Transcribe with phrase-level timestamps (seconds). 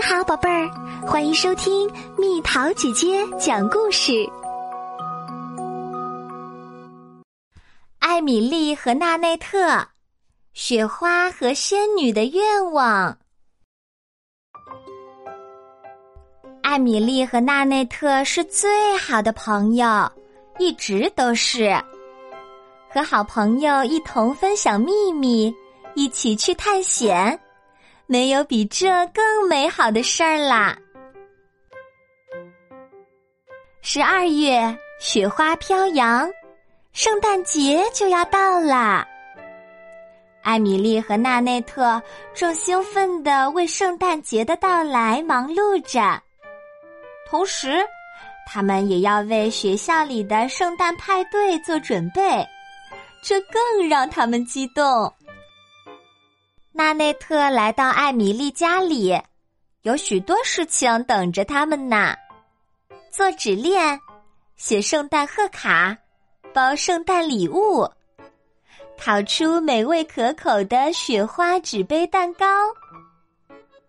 [0.00, 0.70] 你好，宝贝儿，
[1.06, 4.26] 欢迎收听蜜桃姐姐讲故事。
[7.98, 9.86] 艾米丽和纳内特，
[10.54, 13.14] 雪花和仙女的愿望。
[16.62, 20.10] 艾米丽和纳内特是最好的朋友，
[20.58, 21.78] 一直都是。
[22.88, 25.54] 和好朋友一同分享秘密，
[25.94, 27.38] 一起去探险。
[28.10, 30.76] 没有比这更美好的事儿啦！
[33.82, 36.28] 十二月，雪花飘扬，
[36.92, 39.06] 圣诞节就要到啦。
[40.42, 42.02] 艾米丽和纳内特
[42.34, 46.20] 正兴奋的为圣诞节的到来忙碌着，
[47.28, 47.78] 同时，
[48.44, 52.44] 他们也要为学校里的圣诞派对做准备，
[53.22, 55.14] 这更让他们激动。
[56.72, 59.20] 纳内特来到艾米丽家里，
[59.82, 62.14] 有许多事情等着他们呢：
[63.10, 64.00] 做纸链、
[64.54, 65.96] 写圣诞贺卡、
[66.54, 67.90] 包圣诞礼物、
[68.96, 72.46] 烤出美味可口的雪花纸杯蛋糕。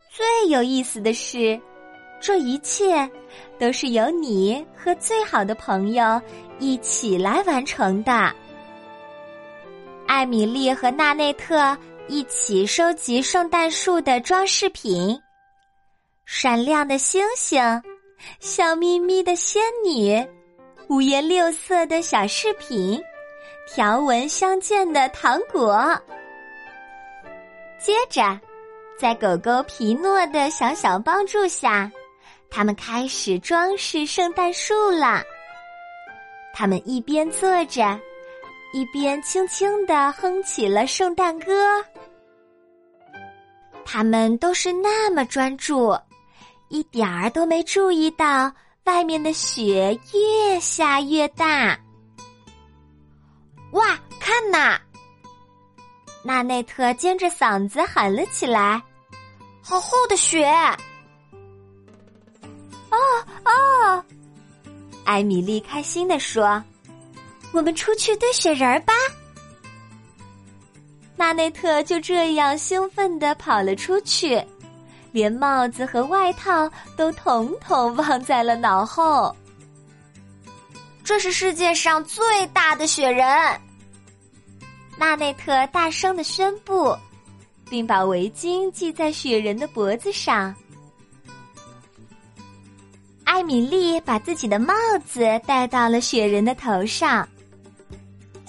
[0.09, 1.59] 最有意思的是，
[2.20, 3.08] 这一切
[3.59, 6.20] 都是由你和最好的朋友
[6.58, 8.34] 一起来完成的。
[10.08, 11.78] 艾米丽和纳内特。
[12.12, 15.17] 一起收集圣诞树的装饰品，
[16.26, 17.64] 闪亮的星星，
[18.42, 20.22] 笑眯眯的仙女，
[20.90, 23.02] 五颜六色的小饰品，
[23.66, 25.98] 条纹相间的糖果。
[27.80, 28.38] 接着，
[29.00, 31.90] 在狗狗皮诺的小小帮助下，
[32.50, 35.23] 他们开始装饰圣诞树了。
[36.53, 37.98] 他们一边坐着。
[38.73, 41.84] 一边轻轻的哼起了圣诞歌，
[43.94, 45.94] 他们都是那么专注，
[46.70, 48.50] 一点儿都没注意到
[48.86, 51.78] 外面的雪越下越大。
[53.74, 54.80] 哇，看呐！
[56.24, 58.81] 纳内特尖着嗓子喊了起来
[59.62, 60.47] ：“好厚的雪！”
[62.91, 62.97] 哦
[63.44, 64.06] 哦，
[65.03, 66.63] 艾米丽开心的说。
[67.51, 68.94] 我们出去堆雪人儿吧。
[71.22, 74.44] 纳内特就这样兴奋地跑了出去，
[75.12, 76.68] 连帽子和外套
[76.98, 79.34] 都统统忘在了脑后。
[81.04, 83.24] 这是世界上最大的雪人，
[84.98, 86.98] 纳内特大声的宣布，
[87.70, 90.56] 并把围巾系在雪人的脖子上。
[93.26, 94.74] 艾米丽把自己的帽
[95.06, 97.30] 子戴到了雪人的头上。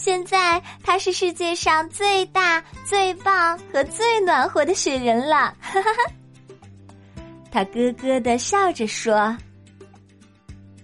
[0.03, 7.23] 现在他是世界上最大、最棒和最暖和的雪人了，哈哈哈！
[7.53, 9.37] 他咯咯的笑着说。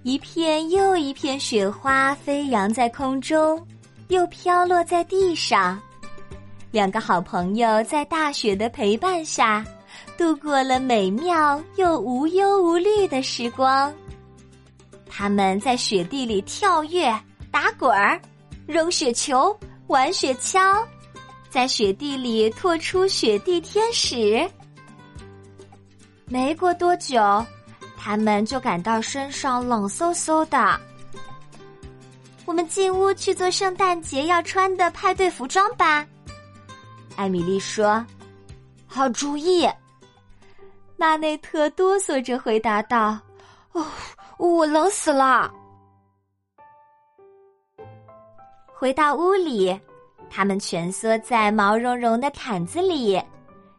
[0.05, 3.61] 一片又一片雪花飞扬在空中，
[4.07, 5.83] 又飘落在地上。
[6.71, 9.65] 两个好朋友在大雪的陪伴下，
[10.17, 13.93] 度过了美妙又无忧无虑的时光。
[15.11, 17.13] 他们在雪地里跳跃、
[17.51, 18.17] 打滚儿。
[18.69, 20.87] 扔雪球，玩雪橇，
[21.49, 24.47] 在雪地里拓出雪地天使。
[26.27, 27.19] 没过多久，
[27.97, 30.79] 他们就感到身上冷飕飕的。
[32.45, 36.07] 我们进屋去做圣诞节要穿的派对服装吧，
[37.17, 38.05] 艾米丽说
[38.87, 39.67] ：“好主意。”
[40.95, 43.19] 纳内特哆嗦着回答道
[43.73, 43.87] ：“哦，
[44.37, 45.51] 我冷死了。”
[48.81, 49.77] 回到屋里，
[50.31, 53.21] 他们蜷缩在毛茸茸的毯子里，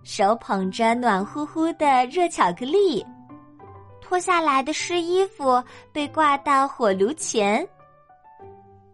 [0.04, 3.06] 手捧着暖乎乎的热巧克力。
[4.02, 7.66] 脱下来的湿衣服被挂到火炉前。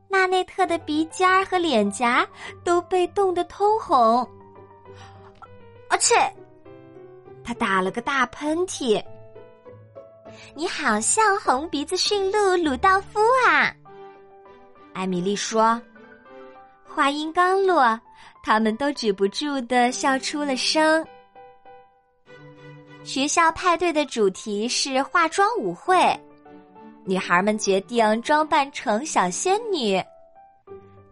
[0.08, 2.24] 纳内特的鼻尖儿和脸颊
[2.64, 4.30] 都被冻得通红。
[5.90, 6.14] 而且，
[7.44, 9.04] 他打了个大喷嚏。
[10.54, 13.20] 你好像红鼻子驯鹿鲁道夫
[13.50, 13.74] 啊，
[14.94, 15.82] 艾米丽说。
[16.96, 18.00] 话音刚落，
[18.42, 21.06] 他们都止不住的笑出了声。
[23.04, 26.18] 学校派对的主题是化妆舞会，
[27.04, 30.02] 女孩们决定装扮成小仙女。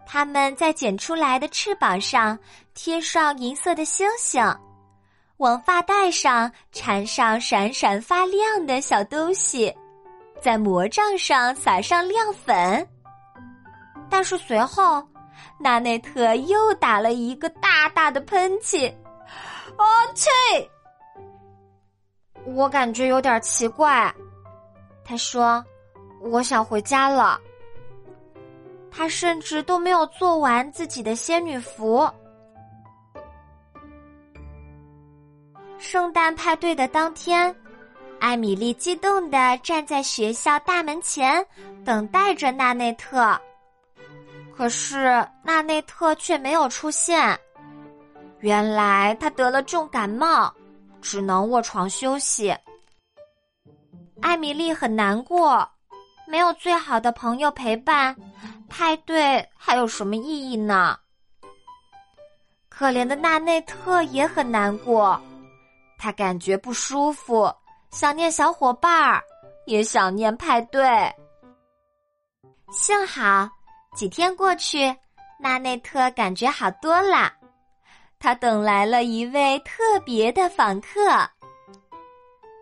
[0.06, 2.40] 他们在剪出来的翅膀上
[2.74, 4.42] 贴上银色的星星，
[5.36, 9.76] 往发带上缠上闪闪发亮的小东西，
[10.40, 12.88] 在魔杖上撒上亮粉。
[14.10, 15.06] 但是随后。
[15.60, 18.94] 纳内特又打了一个大大的喷嚏，
[19.78, 20.30] 啊去！
[22.46, 24.14] 我感觉有点奇怪。
[25.06, 25.64] 他说
[26.22, 27.40] ：“我想回家了。”
[28.92, 32.08] 他甚至都没有做完自己的仙女服。
[35.80, 37.54] 圣诞派对的当天，
[38.20, 41.46] 艾米丽激动的站在学校大门前，
[41.84, 43.40] 等待着纳内特。
[44.56, 47.38] 可是纳内特却没有出现。
[48.40, 50.54] 原来他得了重感冒，
[51.02, 52.56] 只能卧床休息。
[54.22, 55.68] 艾米丽很难过，
[56.28, 58.16] 没有最好的朋友陪伴，
[58.70, 60.98] 派对还有什么意义呢？
[62.70, 65.20] 可怜的纳内特也很难过。
[65.98, 67.54] 他感觉不舒服，
[67.92, 69.24] 想念小伙伴儿，
[69.66, 70.84] 也想念派对。
[72.72, 73.48] 幸好
[73.94, 74.94] 几天过去，
[75.40, 77.32] 纳内特感觉好多了。
[78.20, 81.00] 他等来了一位特别的访客。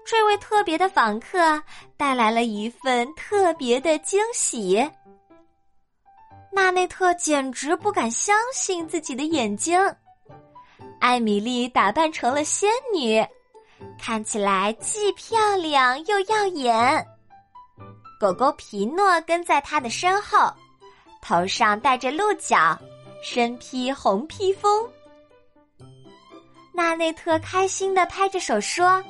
[0.05, 1.61] 这位特别的访客
[1.95, 4.77] 带来了一份特别的惊喜。
[6.51, 9.79] 纳内特简直不敢相信自己的眼睛。
[10.99, 13.25] 艾米丽打扮成了仙女，
[13.97, 17.07] 看起来既漂亮又耀眼。
[18.19, 20.51] 狗狗皮诺跟在她的身后，
[21.21, 22.77] 头上戴着鹿角，
[23.23, 24.89] 身披红披风。
[26.73, 29.03] 纳内特开心的拍着手说：“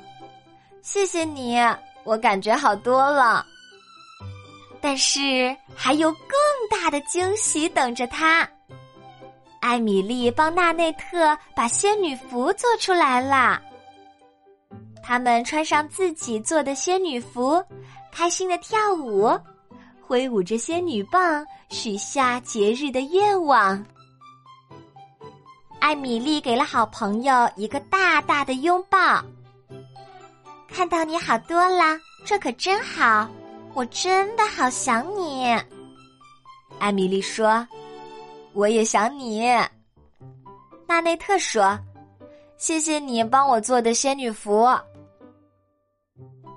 [0.81, 1.57] 谢谢你，
[2.03, 3.45] 我感觉好多了。”
[4.81, 6.29] 但是还有更
[6.69, 8.47] 大的惊喜等着他。
[9.59, 13.61] 艾米丽帮纳内特把仙女服做出来了。
[15.03, 17.63] 他们穿上自己做的仙女服，
[18.11, 19.29] 开心的跳舞，
[20.11, 23.81] 挥舞着仙女棒，许下节日的愿望。
[25.79, 29.23] 艾米丽给了好朋友一个大大的拥抱。
[30.67, 33.25] 看到你好多了，这可真好，
[33.73, 35.57] 我真的好想你。
[36.77, 37.65] 艾米丽说。
[38.51, 39.45] 我也想你，
[40.85, 41.79] 纳内特说
[42.59, 44.67] ：“谢谢你帮我做的仙女服。”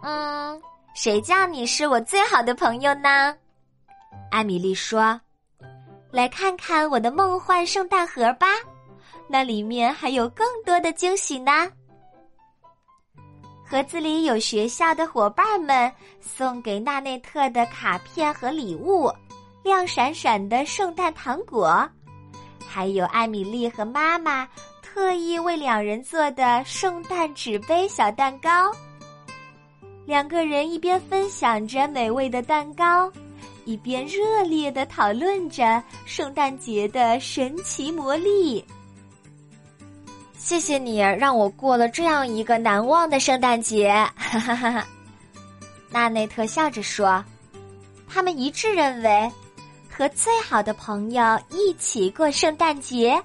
[0.03, 0.61] 嗯，
[0.97, 3.33] 谁叫你是我最好的朋友呢？
[4.35, 5.21] 艾米丽说
[6.11, 8.49] ：“来看看我的梦幻圣诞盒吧，
[9.29, 11.71] 那里面还有更多的惊喜呢。
[13.65, 15.91] 盒子里有学校的伙伴们
[16.21, 19.09] 送给纳内特的卡片和礼物。”
[19.63, 21.89] 亮闪闪的圣诞糖果，
[22.67, 24.47] 还有艾米丽和妈妈
[24.83, 28.51] 特意为两人做的圣诞纸杯小蛋糕。
[30.05, 33.11] 两个人一边分享着美味的蛋糕，
[33.65, 38.65] 一边热烈的讨论着圣诞节的神奇魔力。
[40.37, 44.87] 谢谢你让我过了这样一个难忘的圣诞节，哈哈哈哈！
[45.91, 47.25] 纳内特笑着说
[48.09, 49.31] ：“他们一致认为。”
[49.97, 51.23] 和最好的朋友
[51.53, 53.17] 一起过圣诞节，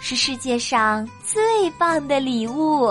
[0.00, 2.90] 是世界上最棒的礼物。